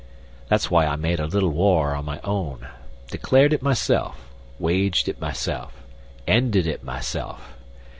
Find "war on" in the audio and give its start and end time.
1.51-2.05